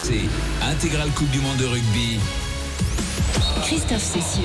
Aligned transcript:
RMC, 0.00 0.28
intégrale 0.62 1.10
Coupe 1.10 1.30
du 1.30 1.40
Monde 1.40 1.56
de 1.58 1.66
rugby. 1.66 2.18
Christophe 3.70 4.02
Cessieux. 4.02 4.42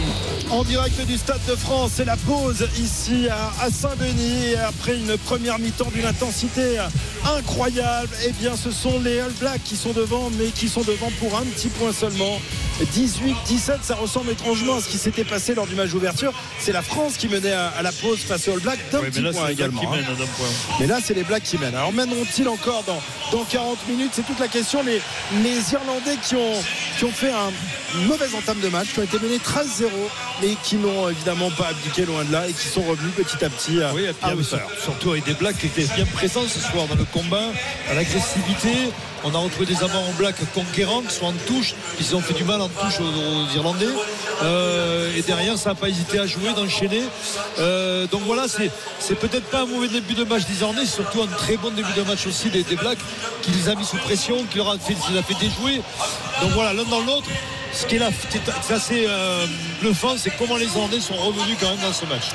En 0.51 0.63
direct 0.63 1.01
du 1.08 1.17
Stade 1.17 1.42
de 1.47 1.55
France, 1.55 1.93
c'est 1.95 2.05
la 2.05 2.16
pause 2.16 2.67
ici 2.79 3.27
à 3.29 3.72
Saint-Denis. 3.72 4.56
Après 4.67 4.95
une 4.97 5.17
première 5.17 5.58
mi-temps 5.58 5.90
d'une 5.93 6.06
intensité 6.06 6.77
incroyable, 7.25 8.09
eh 8.27 8.32
bien 8.34 8.55
ce 8.55 8.71
sont 8.71 9.00
les 9.00 9.20
All 9.20 9.32
Blacks 9.39 9.63
qui 9.63 9.75
sont 9.75 9.93
devant, 9.93 10.29
mais 10.38 10.48
qui 10.48 10.70
sont 10.70 10.84
devant 10.84 11.09
pour 11.20 11.38
un 11.38 11.43
petit 11.43 11.70
point 11.70 11.91
seulement. 11.91 12.39
18-17, 12.84 13.77
ça 13.81 13.95
ressemble 13.95 14.31
étrangement 14.31 14.75
à 14.75 14.81
ce 14.81 14.89
qui 14.89 14.97
s'était 14.97 15.23
passé 15.23 15.55
lors 15.55 15.65
du 15.65 15.75
match 15.75 15.89
d'ouverture. 15.89 16.33
C'est 16.59 16.73
la 16.73 16.81
France 16.81 17.17
qui 17.17 17.27
menait 17.29 17.54
à, 17.54 17.81
la 17.81 17.91
pause 17.91 18.20
face 18.20 18.47
aux 18.47 18.52
All 18.52 18.59
Blacks 18.59 18.79
d'un 18.91 18.99
petit 18.99 19.21
point 19.21 19.47
également. 19.47 19.81
Hein. 19.93 20.13
Mais 20.79 20.88
là, 20.88 20.99
c'est 21.04 21.13
les 21.13 21.23
Blacks 21.23 21.43
qui 21.43 21.57
mènent. 21.57 21.75
Alors 21.75 21.93
mèneront-ils 21.93 22.47
encore 22.47 22.83
dans, 22.83 23.02
dans 23.31 23.43
40 23.45 23.88
minutes? 23.88 24.11
C'est 24.13 24.25
toute 24.25 24.39
la 24.39 24.49
question. 24.49 24.83
Les, 24.83 25.02
les 25.41 25.73
Irlandais 25.73 26.17
qui 26.21 26.36
ont, 26.36 26.53
qui 26.97 27.05
ont 27.05 27.11
fait 27.11 27.31
un, 27.31 27.52
mauvaise 28.08 28.34
entame 28.35 28.59
de 28.59 28.70
match, 28.70 28.94
qui 28.94 28.99
ont 28.99 29.04
été 29.04 29.20
menés 29.20 29.38
13-0, 29.38 29.88
mais 30.41 30.55
qui 30.63 30.76
n'ont 30.76 31.09
évidemment 31.09 31.49
pas 31.52 31.67
abdiqué 31.67 32.05
loin 32.05 32.23
de 32.23 32.31
là 32.31 32.48
et 32.48 32.53
qui 32.53 32.67
sont 32.67 32.81
revenus 32.81 33.13
petit 33.16 33.44
à 33.44 33.49
petit 33.49 33.81
à, 33.81 33.94
oui, 33.94 34.08
à, 34.08 34.31
Surtout 34.81 35.12
avec 35.12 35.26
des 35.26 35.34
Blacks 35.34 35.58
qui 35.58 35.67
étaient 35.67 35.88
bien 35.95 36.05
présents 36.05 36.48
ce 36.48 36.59
soir 36.59 36.88
dans 36.88 36.95
le 36.95 37.05
combat, 37.05 37.52
à 37.89 37.94
l'agressivité. 37.94 38.91
On 39.23 39.34
a 39.34 39.39
retrouvé 39.39 39.66
des 39.66 39.84
amants 39.84 40.05
en 40.08 40.13
black 40.13 40.36
conquérants 40.53 41.02
qui 41.02 41.16
sont 41.16 41.26
en 41.26 41.34
touche. 41.48 41.73
Ils 42.00 42.16
ont 42.16 42.22
fait 42.22 42.36
du 42.36 42.44
mal 42.44 42.62
en 42.62 42.67
touche 42.67 43.00
aux, 43.00 43.55
Irlandais. 43.55 43.88
Euh, 44.44 45.16
et 45.17 45.23
derrière, 45.23 45.58
ça 45.58 45.70
n'a 45.70 45.75
pas 45.75 45.89
hésité 45.89 46.20
à 46.20 46.27
jouer, 46.27 46.53
d'enchaîner. 46.55 47.02
Euh, 47.58 48.05
donc 48.08 48.22
voilà, 48.25 48.45
c'est, 48.48 49.16
peut-être 49.16 49.45
pas 49.45 49.62
un 49.62 49.66
mauvais 49.66 49.88
début 49.88 50.14
de 50.14 50.23
match 50.25 50.45
des 50.45 50.59
Irlandais, 50.62 50.81
c'est 50.86 51.02
surtout 51.02 51.23
un 51.23 51.27
très 51.27 51.58
bon 51.58 51.72
début 51.72 51.94
de 51.98 52.03
match 52.03 52.27
aussi 52.27 52.50
des, 52.50 52.62
des 52.64 52.75
Blacks 52.75 53.00
qui 53.41 53.50
les 53.52 53.70
a 53.70 53.73
mis 53.73 53.86
sous 53.86 53.98
pression, 53.98 54.45
qui 54.52 54.58
leur 54.58 54.70
a 54.70 54.77
fait, 54.77 54.95
les 55.12 55.17
a 55.17 55.23
fait 55.23 55.34
déjouer. 55.39 55.81
Donc 56.41 56.52
voilà, 56.52 56.73
l'un 56.73 56.84
dans 56.84 57.02
l'autre 57.02 57.30
ce 57.75 57.85
qui 57.85 57.97
est 57.97 57.99
là, 57.99 58.09
assez 58.69 59.05
euh, 59.08 59.45
bluffant, 59.81 60.16
c'est 60.17 60.31
comment 60.38 60.55
les 60.55 60.66
Irlandais 60.66 61.02
sont 61.02 61.16
revenus 61.16 61.58
quand 61.59 61.69
même 61.69 61.80
dans 61.80 61.94
ce 61.94 62.05
match. 62.05 62.31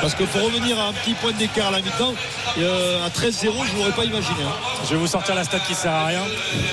Parce 0.00 0.14
que 0.14 0.24
pour 0.24 0.42
revenir 0.42 0.78
à 0.78 0.88
un 0.88 0.92
petit 0.92 1.14
point 1.14 1.32
d'écart 1.32 1.68
à 1.68 1.70
la 1.70 1.78
mi-temps, 1.78 2.14
euh, 2.58 3.06
à 3.06 3.08
13-0, 3.08 3.52
je 3.66 3.72
ne 3.72 3.78
l'aurais 3.78 3.92
pas 3.92 4.04
imaginé. 4.04 4.42
Hein. 4.44 4.52
Je 4.84 4.90
vais 4.90 4.96
vous 4.96 5.06
sortir 5.06 5.34
la 5.34 5.44
stat 5.44 5.60
qui 5.60 5.74
sert 5.74 5.92
à 5.92 6.06
rien. 6.06 6.22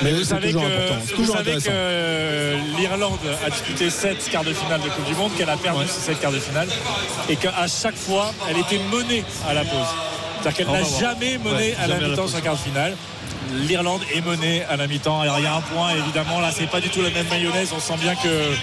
Mais, 0.03 0.11
vous 0.11 0.23
savez 0.23 0.51
que, 0.51 1.15
vous 1.15 1.31
savez 1.31 1.55
que 1.55 1.69
euh, 1.69 2.57
l'Irlande 2.77 3.19
a 3.45 3.49
disputé 3.49 3.89
7 3.89 4.29
quarts 4.29 4.43
de 4.43 4.53
finale 4.53 4.81
de 4.81 4.89
Coupe 4.89 5.05
du 5.05 5.15
Monde, 5.15 5.31
qu'elle 5.37 5.49
a 5.49 5.57
perdu 5.57 5.85
ces 5.87 6.11
7 6.11 6.19
quarts 6.19 6.31
de 6.31 6.39
finale, 6.39 6.67
et 7.29 7.35
qu'à 7.37 7.67
chaque 7.67 7.95
fois, 7.97 8.33
elle 8.49 8.57
était 8.57 8.81
menée 8.91 9.23
à 9.47 9.53
la 9.53 9.63
pause. 9.63 9.87
C'est-à-dire 10.41 10.65
qu'elle 10.65 10.81
n'a 10.81 10.99
jamais 10.99 11.37
mené 11.37 11.75
à 11.81 11.87
la 11.87 11.99
mi-temps 11.99 12.27
sa 12.27 12.41
quart 12.41 12.55
de 12.55 12.59
finale 12.59 12.95
l'Irlande 13.53 14.01
est 14.13 14.25
menée 14.25 14.63
à 14.63 14.77
la 14.77 14.87
mi-temps. 14.87 15.23
il 15.23 15.43
y 15.43 15.47
a 15.47 15.55
un 15.55 15.61
point, 15.61 15.91
évidemment. 15.95 16.39
Là, 16.39 16.51
c'est 16.55 16.69
pas 16.69 16.81
du 16.81 16.89
tout 16.89 17.01
la 17.01 17.09
même 17.09 17.27
mayonnaise. 17.27 17.69
On 17.75 17.79
sent 17.79 17.97
bien 18.01 18.15
que 18.15 18.53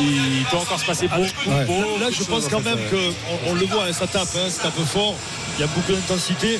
il 0.00 0.44
peut 0.50 0.56
encore 0.56 0.80
se 0.80 0.84
passer 0.84 1.08
beaucoup. 1.08 1.50
beaucoup 1.66 2.00
là, 2.00 2.08
je 2.10 2.24
pense 2.24 2.48
quand 2.48 2.64
même 2.64 2.78
qu'on 2.90 3.50
on 3.50 3.54
le 3.54 3.66
voit, 3.66 3.84
hein, 3.84 3.92
ça 3.92 4.06
tape, 4.06 4.28
hein, 4.36 4.48
ça 4.48 4.64
tape 4.64 4.84
fort. 4.86 5.14
Il 5.56 5.60
y 5.60 5.64
a 5.64 5.68
beaucoup 5.68 5.92
d'intensité. 5.92 6.58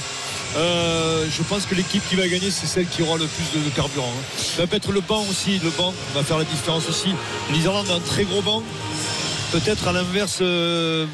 Euh, 0.56 1.26
je 1.30 1.42
pense 1.42 1.66
que 1.66 1.74
l'équipe 1.74 2.02
qui 2.08 2.14
va 2.14 2.28
gagner, 2.28 2.50
c'est 2.50 2.66
celle 2.66 2.86
qui 2.86 3.02
aura 3.02 3.18
le 3.18 3.26
plus 3.26 3.60
de, 3.60 3.68
carburant. 3.70 4.06
Hein. 4.06 4.22
Ça 4.36 4.66
peut 4.66 4.76
être 4.76 4.92
le 4.92 5.00
banc 5.00 5.24
aussi. 5.28 5.58
Le 5.58 5.70
banc 5.70 5.92
va 6.14 6.22
faire 6.22 6.38
la 6.38 6.44
différence 6.44 6.88
aussi. 6.88 7.08
L'Irlande 7.52 7.90
a 7.90 7.94
un 7.94 8.00
très 8.00 8.24
gros 8.24 8.42
banc. 8.42 8.62
Peut-être 9.52 9.88
à 9.88 9.92
l'inverse. 9.92 10.38
Euh, 10.40 11.06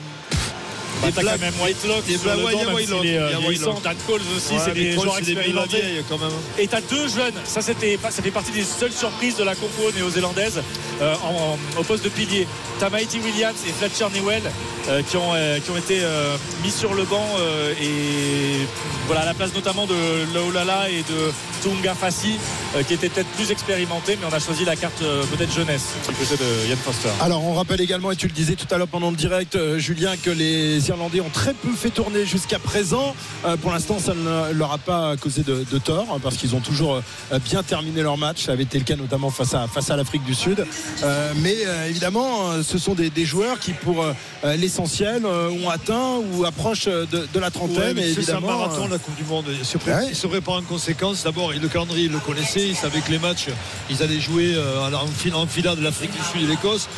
des 1.04 1.12
t'as 1.12 1.22
quand 1.22 1.38
même 1.38 1.54
Whitelock 1.60 2.04
des 2.06 2.18
sur 2.18 2.30
le 2.30 2.42
banc, 2.42 2.74
Whitelock. 2.74 3.00
Il, 3.04 3.10
est 3.10 3.36
vieillissant. 3.40 3.80
Dan 3.82 3.96
Coles 4.06 4.20
aussi, 4.36 4.54
c'est 4.62 4.74
des 4.74 4.92
joueurs 4.92 5.18
expérimentés. 5.18 6.02
Quand 6.08 6.18
même. 6.18 6.30
Et 6.58 6.66
t'as 6.66 6.80
deux 6.80 7.08
jeunes. 7.08 7.34
Ça, 7.44 7.62
c'était, 7.62 7.98
ça 8.10 8.22
fait 8.22 8.30
partie 8.30 8.52
des 8.52 8.64
seules 8.64 8.92
surprises 8.92 9.36
de 9.36 9.44
la 9.44 9.54
compo 9.54 9.90
néo-zélandaise 9.94 10.62
euh, 11.00 11.14
en, 11.24 11.58
au 11.78 11.82
poste 11.84 12.04
de 12.04 12.08
pilier. 12.08 12.46
T'as 12.78 12.90
Mighty 12.90 13.20
Williams 13.20 13.58
et 13.68 13.72
Fletcher 13.72 14.06
Newell 14.14 14.42
euh, 14.88 15.02
qui, 15.02 15.16
ont, 15.16 15.34
euh, 15.34 15.58
qui 15.60 15.70
ont 15.70 15.76
été 15.76 16.00
euh, 16.02 16.36
mis 16.64 16.70
sur 16.70 16.94
le 16.94 17.04
banc 17.04 17.26
euh, 17.38 17.72
et 17.80 18.66
voilà 19.06 19.22
à 19.22 19.26
la 19.26 19.34
place 19.34 19.54
notamment 19.54 19.86
de 19.86 19.94
Laolala 20.32 20.88
et 20.88 21.02
de 21.02 21.32
Tunga 21.62 21.94
Fassi 21.94 22.38
qui 22.86 22.94
étaient 22.94 23.10
peut-être 23.10 23.28
plus 23.30 23.50
expérimentés 23.50 24.16
mais 24.18 24.26
on 24.30 24.34
a 24.34 24.38
choisi 24.38 24.64
la 24.64 24.76
carte 24.76 25.00
peut-être 25.00 25.52
jeunesse 25.52 25.88
du 26.08 26.14
côté 26.14 26.42
de 26.42 26.68
Yann 26.68 26.78
Foster. 26.78 27.10
Alors 27.20 27.44
on 27.44 27.52
rappelle 27.52 27.80
également 27.80 28.12
et 28.12 28.16
tu 28.16 28.28
le 28.28 28.32
disais 28.32 28.54
tout 28.54 28.72
à 28.72 28.78
l'heure 28.78 28.88
pendant 28.88 29.10
le 29.10 29.16
direct 29.16 29.58
Julien 29.76 30.16
que 30.16 30.30
les 30.30 30.89
Irlandais 30.90 31.20
ont 31.20 31.30
très 31.30 31.54
peu 31.54 31.72
fait 31.72 31.90
tourner 31.90 32.26
jusqu'à 32.26 32.58
présent. 32.58 33.14
Euh, 33.44 33.56
pour 33.56 33.70
l'instant, 33.70 33.98
ça 34.00 34.12
ne 34.12 34.52
leur 34.52 34.72
a 34.72 34.78
pas 34.78 35.16
causé 35.16 35.42
de, 35.42 35.78
tort 35.78 36.08
hein, 36.12 36.18
parce 36.20 36.36
qu'ils 36.36 36.54
ont 36.56 36.60
toujours 36.60 36.96
euh, 36.96 37.38
bien 37.38 37.62
terminé 37.62 38.02
leur 38.02 38.18
match. 38.18 38.44
Ça 38.44 38.52
avait 38.52 38.64
été 38.64 38.78
le 38.78 38.84
cas 38.84 38.96
notamment 38.96 39.30
face 39.30 39.54
à, 39.54 39.68
face 39.68 39.90
à 39.90 39.96
l'Afrique 39.96 40.24
du 40.24 40.34
Sud. 40.34 40.66
Euh, 41.02 41.32
mais 41.42 41.56
évidemment, 41.88 42.62
ce 42.62 42.78
sont 42.78 42.94
des, 42.94 43.24
joueurs 43.24 43.58
qui, 43.60 43.72
pour 43.72 44.04
l'essentiel, 44.44 45.24
ont 45.26 45.68
atteint 45.70 46.16
ou 46.32 46.44
approchent 46.44 46.88
de, 46.88 47.40
la 47.40 47.50
trentaine. 47.50 47.98
et 47.98 48.14
c'est 48.14 48.32
un 48.32 48.40
marathon, 48.40 48.88
la 48.88 48.98
Coupe 48.98 49.16
du 49.16 49.24
Monde. 49.24 49.44
Ils 49.48 49.64
se, 49.64 50.26
préparent, 50.26 50.56
en 50.56 50.62
conséquence. 50.62 51.22
D'abord, 51.22 51.52
le 51.52 51.68
calendrier, 51.68 52.06
ils 52.06 52.12
le 52.12 52.18
connaissaient. 52.18 52.66
Ils 52.66 52.76
savaient 52.76 53.00
que 53.00 53.10
les 53.10 53.18
matchs, 53.18 53.46
ils 53.90 54.02
allaient 54.02 54.20
jouer 54.20 54.56
en, 54.58 54.92
en 54.92 55.46
finale 55.46 55.76
de 55.76 55.82
l'Afrique 55.82 56.10
du 56.10 56.22
Sud 56.32 56.42
et 56.42 56.50
l'Écosse. 56.50 56.88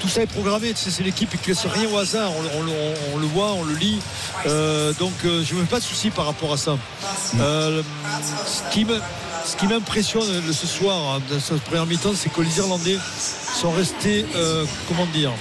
Tout 0.00 0.08
ça 0.08 0.22
est 0.22 0.26
programmé. 0.26 0.72
C'est 0.74 1.02
l'équipe 1.02 1.30
qui 1.30 1.50
ne 1.50 1.54
laisse 1.54 1.66
rien 1.66 1.88
au 1.92 1.98
hasard. 1.98 2.30
on 3.14 3.18
le 3.18 3.26
voit 3.32 3.52
on 3.52 3.64
le 3.64 3.74
lit. 3.74 3.98
Euh, 4.46 4.92
donc 4.94 5.12
euh, 5.24 5.42
je 5.44 5.54
ne 5.54 5.60
me 5.60 5.64
fais 5.64 5.70
pas 5.70 5.78
de 5.78 5.84
soucis 5.84 6.10
par 6.10 6.26
rapport 6.26 6.52
à 6.52 6.56
ça. 6.56 6.76
Euh, 7.40 7.82
ce 8.46 9.56
qui 9.56 9.66
m'impressionne 9.66 10.22
ce 10.52 10.66
soir, 10.66 11.16
hein, 11.16 11.22
dans 11.30 11.40
cette 11.40 11.62
première 11.62 11.86
mi-temps, 11.86 12.12
c'est 12.14 12.32
que 12.32 12.40
les 12.42 12.58
Irlandais 12.58 12.98
sont 13.60 13.70
restés, 13.70 14.24
comment 14.88 15.06
dire, 15.06 15.32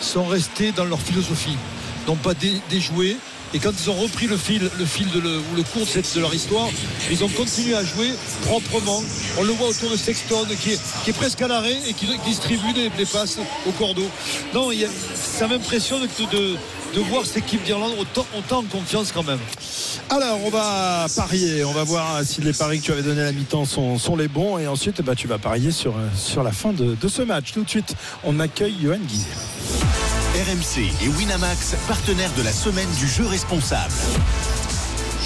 sont 0.00 0.26
restés 0.26 0.72
dans 0.72 0.84
leur 0.84 1.00
philosophie, 1.00 1.56
n'ont 2.06 2.16
pas 2.16 2.34
déjoué. 2.68 3.16
Et 3.54 3.58
quand 3.58 3.72
ils 3.82 3.90
ont 3.90 3.94
repris 3.94 4.26
le 4.26 4.36
fil, 4.36 4.70
le 4.78 4.84
fil 4.84 5.10
de 5.10 5.20
le, 5.20 5.38
ou 5.38 5.56
le 5.56 5.62
cours 5.62 5.86
de, 5.86 6.20
leur 6.20 6.34
histoire, 6.34 6.68
ils 7.10 7.24
ont 7.24 7.28
continué 7.28 7.74
à 7.74 7.84
jouer 7.84 8.10
proprement. 8.42 9.02
On 9.38 9.44
le 9.44 9.52
voit 9.52 9.68
autour 9.68 9.90
de 9.90 9.96
Sexton 9.96 10.46
qui 10.60 10.72
est, 10.72 11.12
presque 11.14 11.40
à 11.40 11.48
l'arrêt 11.48 11.76
et 11.88 11.94
qui, 11.94 12.06
distribue 12.24 12.72
des, 12.72 13.06
passes 13.06 13.38
au 13.66 13.72
cordeau. 13.72 14.06
Non, 14.54 14.70
ça 15.14 15.48
m'impressionne 15.48 16.02
de, 16.02 16.56
de 16.94 17.00
voir 17.00 17.24
cette 17.24 17.38
équipe 17.38 17.62
d'Irlande 17.64 17.94
autant, 17.98 18.26
autant 18.36 18.58
en 18.58 18.64
confiance 18.64 19.12
quand 19.12 19.24
même. 19.24 19.38
Alors, 20.10 20.38
on 20.44 20.50
va 20.50 21.06
parier. 21.14 21.64
On 21.64 21.72
va 21.72 21.84
voir 21.84 22.20
si 22.24 22.40
les 22.40 22.52
paris 22.52 22.80
que 22.80 22.84
tu 22.84 22.92
avais 22.92 23.02
donnés 23.02 23.20
à 23.20 23.24
la 23.24 23.32
mi-temps 23.32 23.64
sont, 23.64 23.98
sont, 23.98 24.16
les 24.16 24.28
bons. 24.28 24.58
Et 24.58 24.66
ensuite, 24.66 25.02
bah, 25.02 25.14
tu 25.14 25.28
vas 25.28 25.38
parier 25.38 25.70
sur, 25.70 25.94
sur 26.14 26.42
la 26.42 26.52
fin 26.52 26.72
de, 26.72 26.96
ce 27.08 27.22
match. 27.22 27.52
Tout 27.52 27.64
de 27.64 27.70
suite, 27.70 27.94
on 28.24 28.40
accueille 28.40 28.74
Johan 28.80 28.98
Guizet. 29.06 30.07
RMC 30.38 30.92
et 31.02 31.08
Winamax, 31.08 31.74
partenaires 31.88 32.30
de 32.36 32.42
la 32.42 32.52
semaine 32.52 32.88
du 32.96 33.08
jeu 33.08 33.26
responsable. 33.26 33.92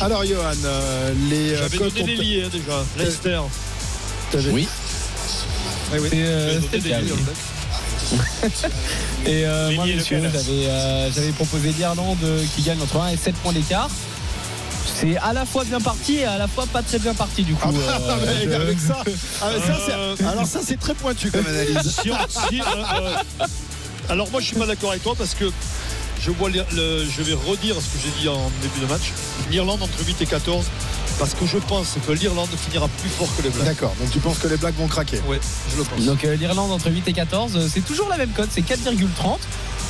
Alors, 0.01 0.25
Johan, 0.25 0.53
euh, 0.65 1.13
les. 1.29 1.53
Euh, 1.53 1.69
J'avais 1.69 1.91
donné 1.91 2.17
liés 2.17 2.45
hein, 2.47 2.49
déjà. 2.51 2.83
Leicester. 2.97 3.41
Oui. 4.51 4.67
Ah 5.93 5.97
oui. 6.01 6.09
Euh, 6.15 6.61
et 9.27 9.45
euh, 9.45 9.73
moi, 9.73 9.85
monsieur, 9.85 10.17
euh, 10.19 11.11
j'avais, 11.15 11.33
proposé 11.33 11.73
l'Irlande 11.73 12.19
qui 12.57 12.63
gagne 12.63 12.81
entre 12.81 12.99
1 12.99 13.09
et 13.09 13.17
7 13.19 13.35
points 13.37 13.53
d'écart. 13.53 13.91
C'est 15.03 15.17
à 15.19 15.33
la 15.33 15.45
fois 15.45 15.65
bien 15.65 15.81
parti 15.81 16.19
et 16.19 16.25
à 16.25 16.39
la 16.39 16.49
fois 16.49 16.65
pas 16.67 16.83
très 16.83 16.99
bien 16.99 17.15
parti 17.15 17.43
du 17.43 17.55
coup. 17.55 17.69
Ah, 17.69 17.99
bah, 17.99 18.17
euh, 18.19 18.63
avec 18.63 18.79
ça, 18.79 19.03
alors 20.29 20.47
ça 20.47 20.61
c'est 20.65 20.79
très 20.79 20.95
pointu 20.95 21.31
comme 21.31 21.47
analyse. 21.49 22.01
Alors 24.09 24.31
moi 24.31 24.41
je 24.41 24.47
suis 24.47 24.57
pas 24.57 24.67
d'accord 24.67 24.91
avec 24.91 25.03
toi 25.03 25.15
parce 25.17 25.35
que 25.35 25.47
je, 26.21 26.31
vois 26.31 26.51
je 26.51 27.23
vais 27.23 27.35
redire 27.35 27.77
ce 27.77 27.97
que 27.97 27.99
j'ai 28.03 28.21
dit 28.21 28.29
en 28.29 28.51
début 28.61 28.81
de 28.81 28.87
match. 28.87 29.13
L'Irlande 29.51 29.83
entre 29.83 30.05
8 30.07 30.23
et 30.23 30.27
14 30.27 30.65
parce 31.19 31.35
que 31.35 31.47
je 31.47 31.59
pense 31.59 31.97
que 32.07 32.13
l'Irlande 32.13 32.49
finira 32.57 32.89
plus 32.89 33.11
fort 33.11 33.29
que 33.37 33.43
les 33.43 33.51
Blacks. 33.51 33.67
D'accord, 33.67 33.95
donc 34.01 34.11
tu 34.11 34.19
penses 34.21 34.39
que 34.39 34.49
les 34.49 34.57
Blacks 34.57 34.77
vont 34.77 34.89
craquer? 34.89 35.21
Oui, 35.27 35.37
je 35.71 35.77
le 35.79 35.85
pense. 35.85 36.05
Donc 36.05 36.25
euh, 36.25 36.37
l'Irlande 36.37 36.73
entre 36.73 36.91
8 36.91 37.09
et 37.09 37.13
14, 37.13 37.53
euh, 37.57 37.69
c'est 37.73 37.85
toujours 37.85 38.09
la 38.09 38.17
même 38.17 38.31
cote, 38.31 38.49
c'est 38.51 38.63
4,30. 38.63 39.39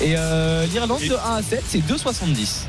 Et 0.01 0.15
euh, 0.17 0.67
l'Irlande 0.67 1.01
de 1.01 1.15
1 1.15 1.37
à 1.37 1.43
7, 1.43 1.63
c'est 1.69 1.79
2,70. 1.79 2.67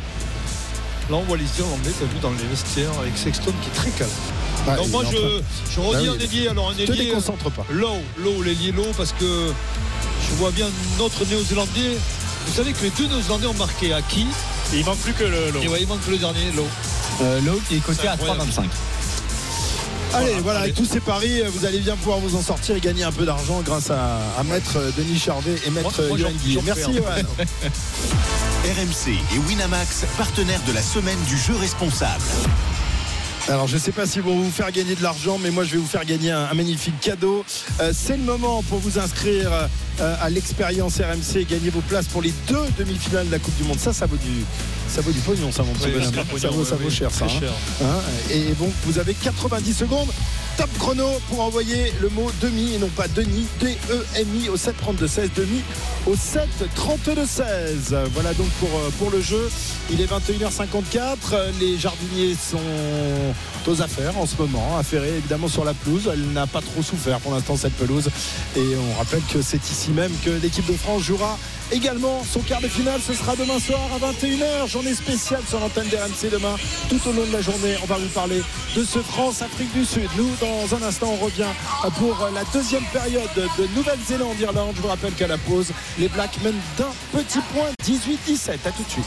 Là, 1.09 1.17
on 1.17 1.21
voit 1.23 1.37
les 1.37 1.43
Irlandais, 1.59 1.91
t'as 1.99 2.05
vu 2.05 2.19
dans 2.21 2.31
les 2.31 2.45
vestiaires 2.45 2.97
avec 2.99 3.17
Sexton 3.17 3.51
qui 3.61 3.69
est 3.69 3.73
très 3.73 3.89
calme. 3.91 4.77
Donc 4.77 4.89
moi, 4.91 5.03
je, 5.11 5.41
je 5.73 5.79
redis 5.81 6.07
bah 6.07 6.13
un 6.13 6.19
ailier. 6.19 6.47
Alors 6.47 6.69
un 6.69 6.77
ailier. 6.77 7.05
déconcentre 7.05 7.51
pas. 7.51 7.65
Low, 7.69 7.97
low, 8.17 8.41
l'ailier 8.41 8.71
low, 8.71 8.85
parce 8.95 9.11
que 9.11 9.51
je 10.33 10.37
vois 10.39 10.51
bien 10.51 10.67
notre 10.97 11.25
Néo-Zélandais. 11.25 11.97
Vous 12.47 12.53
savez 12.53 12.73
que 12.73 12.83
les 12.83 12.89
deux 12.91 13.07
Néo-Zélandais 13.07 13.47
ont 13.47 13.53
marqué 13.53 13.93
à 13.93 14.01
qui 14.01 14.25
il 14.73 14.83
manque 14.83 14.97
plus 14.97 15.13
que 15.13 15.23
le 15.23 15.51
low. 15.51 15.59
il 15.79 15.87
manque 15.87 16.03
que 16.03 16.11
le 16.11 16.17
dernier, 16.17 16.51
low. 16.55 16.65
Euh, 17.21 17.39
Lowe 17.41 17.61
qui 17.67 17.75
est 17.75 17.79
coté 17.79 18.07
à 18.07 18.15
3,25. 18.15 18.63
Allez, 20.13 20.33
voilà, 20.41 20.61
avec 20.61 20.73
tous 20.73 20.85
ces 20.85 20.99
paris, 20.99 21.41
vous 21.53 21.65
allez 21.65 21.79
bien 21.79 21.95
pouvoir 21.95 22.17
vous 22.19 22.35
en 22.35 22.41
sortir 22.41 22.75
et 22.75 22.79
gagner 22.79 23.03
un 23.03 23.11
peu 23.11 23.25
d'argent 23.25 23.61
grâce 23.61 23.91
à, 23.91 24.43
Maître 24.45 24.79
Denis 24.97 25.19
Charvet 25.19 25.55
et 25.65 25.69
Maître 25.69 26.03
Yoann 26.17 26.33
Merci, 26.65 26.93
Johan. 26.93 27.11
RMC 28.63 29.11
et 29.35 29.39
Winamax, 29.47 30.05
partenaires 30.17 30.61
de 30.67 30.73
la 30.73 30.81
semaine 30.81 31.19
du 31.27 31.37
jeu 31.37 31.55
responsable. 31.55 32.23
Alors 33.49 33.67
je 33.67 33.75
ne 33.75 33.79
sais 33.79 33.91
pas 33.91 34.05
si 34.05 34.19
vont 34.19 34.37
vous 34.37 34.49
faire 34.49 34.71
gagner 34.71 34.95
de 34.95 35.03
l'argent, 35.03 35.37
mais 35.37 35.51
moi 35.51 35.65
je 35.65 35.73
vais 35.73 35.77
vous 35.77 35.87
faire 35.87 36.05
gagner 36.05 36.31
un, 36.31 36.53
magnifique 36.53 36.97
cadeau. 37.01 37.43
Euh, 37.81 37.91
c'est 37.93 38.15
le 38.15 38.23
moment 38.23 38.63
pour 38.63 38.79
vous 38.79 38.99
inscrire 38.99 39.51
euh, 39.99 40.15
à 40.21 40.29
l'expérience 40.29 40.99
RMC 40.99 41.41
et 41.41 41.45
gagner 41.45 41.69
vos 41.69 41.81
places 41.81 42.07
pour 42.07 42.21
les 42.21 42.33
deux 42.47 42.65
demi-finales 42.77 43.27
de 43.27 43.31
la 43.31 43.39
Coupe 43.39 43.55
du 43.57 43.63
Monde. 43.63 43.79
Ça, 43.79 43.91
ça 43.91 44.05
vaut 44.05 44.15
du, 44.15 44.45
ça 44.87 45.01
vaut 45.01 45.11
du 45.11 45.19
pognon, 45.19 45.51
ça, 45.51 45.63
mon 45.63 45.73
petit 45.73 45.91
Ça, 46.39 46.49
vaut, 46.49 46.63
ça 46.63 46.75
vaut 46.75 46.89
cher, 46.89 47.11
ça. 47.11 47.25
Hein. 47.25 47.83
Hein, 47.83 47.99
et 48.31 48.53
bon, 48.57 48.71
vous 48.85 48.97
avez 48.97 49.13
90 49.13 49.73
secondes. 49.73 50.09
Top 50.57 50.69
chrono 50.77 51.07
pour 51.29 51.41
envoyer 51.41 51.91
le 51.99 52.09
mot 52.09 52.29
demi 52.39 52.75
et 52.75 52.77
non 52.77 52.89
pas 52.89 53.07
Denis, 53.07 53.47
D-E-M-I 53.59 54.49
au 54.49 54.55
732-16, 54.55 55.29
demi 55.35 55.61
au 56.05 56.15
732-16. 56.15 57.95
Voilà 58.13 58.33
donc 58.35 58.49
pour, 58.59 58.69
euh, 58.69 58.89
pour 58.99 59.09
le 59.09 59.19
jeu. 59.19 59.49
Il 59.89 59.99
est 59.99 60.05
21h54. 60.05 61.15
Les 61.59 61.77
jardiniers 61.77 62.35
sont 62.35 62.59
aux 63.67 63.81
affaires 63.81 64.15
en 64.17 64.27
ce 64.27 64.35
moment. 64.37 64.77
Affairés 64.77 65.17
évidemment 65.17 65.47
sur 65.47 65.65
la 65.65 65.73
pelouse. 65.73 66.09
Elle 66.13 66.33
n'a 66.33 66.45
pas 66.45 66.61
trop 66.61 66.83
souffert 66.83 67.19
pour 67.19 67.33
l'instant 67.33 67.57
cette 67.57 67.73
pelouse. 67.73 68.09
Et 68.55 68.75
on 68.75 68.97
rappelle 68.99 69.23
que 69.33 69.41
c'est 69.41 69.63
ici 69.71 69.89
même 69.89 70.11
que 70.23 70.29
l'équipe 70.29 70.67
de 70.67 70.77
France 70.77 71.01
jouera 71.01 71.37
également 71.71 72.23
son 72.23 72.39
quart 72.41 72.61
de 72.61 72.67
finale. 72.67 72.99
Ce 73.05 73.13
sera 73.13 73.35
demain 73.35 73.59
soir 73.59 73.79
à 73.93 74.11
21h. 74.11 74.67
Journée 74.67 74.93
spéciale 74.93 75.41
sur 75.47 75.59
l'antenne 75.59 75.87
d'RMC 75.87 76.29
demain. 76.31 76.55
Tout 76.89 76.99
au 77.07 77.11
long 77.11 77.25
de 77.25 77.33
la 77.33 77.41
journée, 77.41 77.75
on 77.83 77.85
va 77.85 77.97
vous 77.97 78.07
parler 78.09 78.41
de 78.75 78.83
ce 78.83 78.99
France-Afrique 78.99 79.71
du 79.73 79.85
Sud. 79.85 80.09
Nous, 80.17 80.29
dans 80.41 80.75
un 80.75 80.81
instant, 80.83 81.07
on 81.19 81.23
revient 81.23 81.51
pour 81.97 82.29
la 82.33 82.43
deuxième 82.53 82.85
période 82.85 83.29
de 83.35 83.67
Nouvelle-Zélande-Irlande. 83.75 84.73
Je 84.75 84.81
vous 84.81 84.87
rappelle 84.87 85.13
qu'à 85.13 85.27
la 85.27 85.37
pause, 85.37 85.71
les 85.97 86.07
Blacks 86.09 86.41
mènent 86.43 86.61
d'un 86.77 86.91
petit 87.11 87.39
point 87.53 87.69
18-17. 87.83 88.51
À 88.65 88.71
tout 88.71 88.83
de 88.83 88.89
suite. 88.89 89.05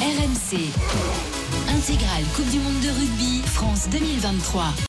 RMC. 0.00 0.58
Intégrale 1.68 2.24
Coupe 2.34 2.50
du 2.50 2.58
Monde 2.58 2.80
de 2.80 2.88
rugby 2.88 3.42
France 3.46 3.88
2023. 3.90 4.72